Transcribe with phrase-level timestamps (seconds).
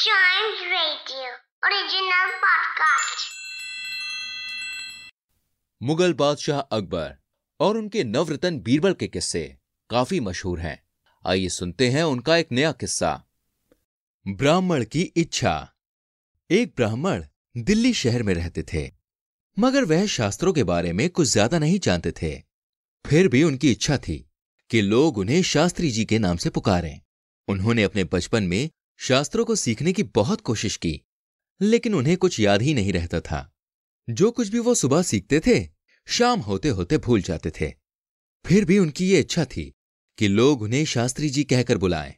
[0.00, 1.30] Chimes Radio,
[1.62, 3.24] original podcast.
[5.80, 7.16] Mughal बादशाह अकबर
[7.60, 9.42] और उनके नवरत्न बीरबल के किस्से
[9.90, 10.78] काफ़ी मशहूर हैं।
[11.24, 13.12] आइए सुनते हैं उनका एक नया किस्सा।
[14.26, 15.54] ब्राह्मण की इच्छा।
[16.50, 17.24] एक ब्राह्मण
[17.56, 18.90] दिल्ली शहर में रहते थे,
[19.56, 22.34] मगर वह शास्त्रों के बारे में कुछ ज़्यादा नहीं जानते थे।
[23.04, 24.18] फिर भी उनकी इच्छा थी
[24.70, 27.00] कि लोग उन्हें शास्त्री जी के नाम से पुकारें।
[27.48, 28.70] उन्होंने अपने बचपन में
[29.02, 31.02] शास्त्रों को सीखने की बहुत कोशिश की,
[31.60, 33.52] लेकिन उन्हें कुछ याद ही नहीं रहता था।
[34.10, 35.68] जो कुछ भी वो सुबह सीखते थे,
[36.06, 37.74] शाम होते होते भूल जाते थे।
[38.46, 39.74] फिर भी उनकी ये इच्छा थी
[40.18, 42.14] कि लोग उन्हें शास्त्री जी कहकर बुलाएँ।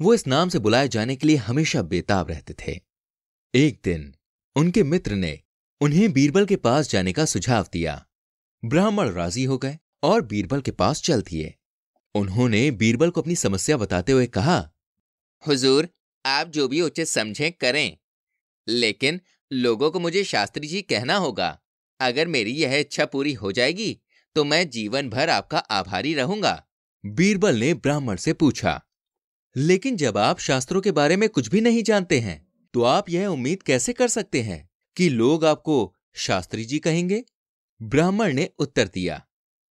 [0.00, 2.80] वो इस नाम से बुलाए जाने के लिए हमेशा बेताब रहते थे।
[3.54, 4.14] एक दिन,
[4.56, 5.40] उनके मित्र ने
[5.80, 8.06] उन्हें बीरबल के पास जाने का सुझाव दिया।
[8.64, 11.54] ब्राह्मण राज़ी हो गए और बीरबल के पास चल दिए।
[12.14, 14.70] उन्होंने बीरबल को अपनी समस्या बताते हुए कहा,
[15.46, 15.88] हुजूर
[16.24, 17.96] आप जो भी उचित समझें, करें।
[18.66, 21.58] लेकिन लोगों को मुझे शास्त्री जी कहना होगा,
[22.00, 23.96] अगर मेरी यह इच्छा पूरी हो जाएगी
[24.36, 26.52] तो मैं जीवन भर आपका आभारी रहूँगा।
[27.04, 28.80] बीरबल ने ब्राह्मण से पूछा,
[29.56, 32.40] लेकिन जब आप शास्त्रों के बारे में कुछ भी नहीं जानते हैं
[32.74, 37.22] तो आप यह उम्मीद कैसे कर सकते हैं कि लोग आपको शास्त्री जी कहेंगे?
[37.80, 39.24] ब्राह्मण ने उत्तर दिया,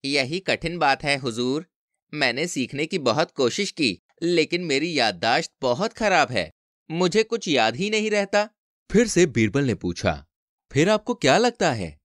[0.03, 1.65] यही कठिन बात है, हुजूर।
[2.13, 3.91] मैंने सीखने की बहुत कोशिश की
[4.21, 6.49] लेकिन मेरी याददाश्त बहुत खराब है।
[6.89, 8.47] मुझे कुछ याद ही नहीं रहता।
[8.89, 10.25] फिर से बीरबल ने पूछा,
[10.71, 11.97] फिर आपको क्या लगता है?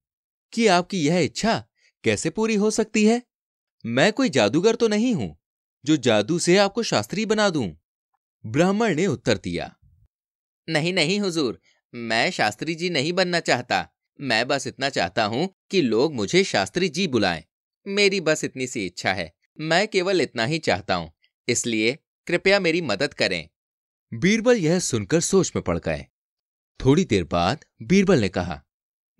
[0.52, 1.64] कि आपकी यह इच्छा
[2.04, 3.22] कैसे पूरी हो सकती है?
[3.84, 5.36] मैं कोई जादूगर तो नहीं हूँ,
[5.84, 7.70] जो जादू से आपको शास्त्री बना दूँ?
[8.44, 9.74] ब्राह्मण ने उत्तर दिया,
[10.68, 11.60] नहीं नहीं हुजूर,
[11.94, 13.86] मैं शास्त्री जी नहीं बनना चाहता।
[14.20, 17.44] मैं बस इतना चाहता हूँ कि लोग मुझे शास्त्री जी बुलाएँ।
[17.86, 21.12] मेरी बस इतनी सी इच्छा है। मैं केवल इतना ही चाहता हूँ।
[21.48, 23.48] इसलिए कृपया मेरी मदद करें।
[24.14, 26.06] बीरबल यह सुनकर सोच में पड़ गए।
[26.84, 28.62] थोड़ी देर बाद बीरबल ने कहा,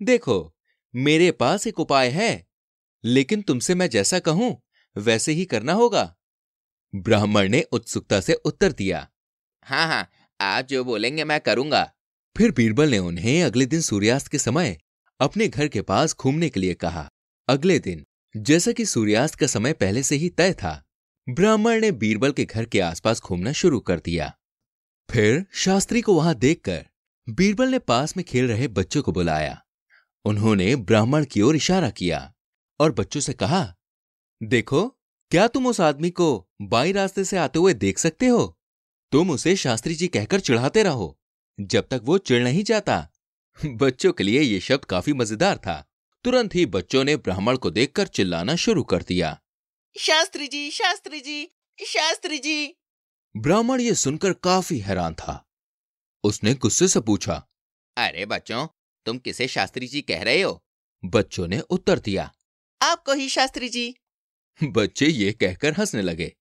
[0.01, 0.55] देखो,
[0.95, 2.47] मेरे पास एक उपाय है,
[3.05, 4.61] लेकिन तुमसे मैं जैसा कहूँ,
[4.97, 6.15] वैसे ही करना होगा।
[6.95, 9.07] ब्राह्मण ने उत्सुकता से उत्तर दिया
[9.63, 10.09] हाँ हाँ
[10.41, 11.93] आप जो बोलेंगे मैं करूँगा।
[12.37, 14.77] फिर बीरबल ने उन्हें अगले दिन सूर्यास्त के समय
[15.19, 17.09] अपने घर के पास घूमने के लिए कहा।
[17.47, 18.05] अगले दिन,
[18.37, 20.84] जैसा कि सूर्यास्त का समय पहले से ही तय था
[21.29, 24.33] ब्राह्मण ने बीरबल के घर के आसपास घूमना शुरू कर दिया।
[25.11, 26.85] फिर शास्त्री को वहाँ देखकर
[27.29, 29.65] बीरबल ने पास में खेल रहे बच्चों को बुलाया।
[30.25, 32.33] उन्होंने ब्राह्मण की ओर इशारा किया
[32.79, 33.75] और बच्चों से कहा,
[34.43, 34.87] देखो,
[35.31, 38.57] क्या तुम उस आदमी को बाई रास्ते से आते हुए देख सकते हो?
[39.11, 41.19] तुम उसे शास्त्री जी कहकर चिढ़ाते रहो,
[41.59, 43.07] जब तक वो चिढ़ नहीं जाता।
[43.65, 45.89] बच्चों के लिए यह शब्द काफ़ी मज़ेदार था।
[46.23, 49.41] तुरंत ही बच्चों ने ब्राह्मण को देखकर चिल्लाना शुरू कर दिया।
[49.95, 51.43] शास्त्री जी शास्त्री जी
[51.79, 52.75] शास्त्री जी।
[53.35, 55.45] ब्राह्मण ये सुनकर काफ़ी हैरान था।
[56.23, 57.35] उसने गुस्से से पूछा
[57.97, 58.65] अरे बच्चों
[59.05, 60.63] तुम किसे शास्त्री जी कह रहे हो?
[61.03, 62.29] बच्चों ने उत्तर दिया
[62.81, 63.95] आपको ही शास्त्री जी।
[64.61, 66.31] बच्चे ये कहकर हंसने लगे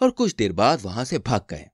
[0.00, 1.68] और कुछ देर बाद वहाँ से भाग गए।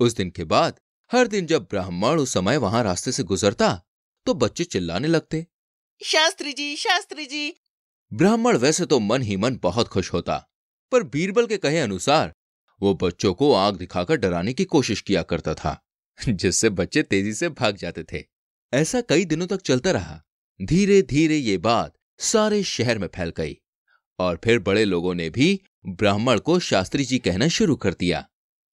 [0.00, 0.80] उस दिन के बाद
[1.10, 3.72] हर दिन जब ब्राह्मण उस समय वहाँ रास्ते से गुजरता
[4.26, 5.46] तो बच्चे चिल्लाने लगते।
[6.00, 7.52] शास्त्री जी शास्त्री जी।
[8.12, 10.48] ब्राह्मण वैसे तो मन ही मन बहुत खुश होता।
[10.92, 12.32] पर बीरबल के कहे अनुसार,
[12.80, 15.78] वो बच्चों को आग दिखाकर डराने की कोशिश किया करता था,
[16.18, 18.24] जिससे बच्चे तेज़ी से भाग जाते थे।
[18.72, 20.20] ऐसा कई दिनों तक चलता रहा।
[20.60, 23.56] धीरे धीरे ये बात सारे शहर में फैल गई,
[24.18, 28.26] और फिर बड़े लोगों ने भी ब्राह्मण को शास्त्री जी कहना शुरू कर दिया।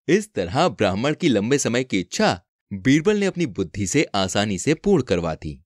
[0.08, 2.40] इस तरह ब्राह्मण की लंबे समय की इच्छा
[2.72, 5.62] बीरबल ने अपनी बुद्धि से आसानी से पूर्ण करवा दी।